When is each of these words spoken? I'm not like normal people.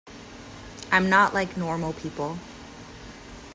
I'm 0.91 1.11
not 1.11 1.35
like 1.35 1.55
normal 1.55 1.93
people. 1.93 2.39